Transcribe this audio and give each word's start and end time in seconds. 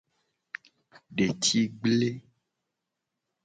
Detigble. 1.21 2.11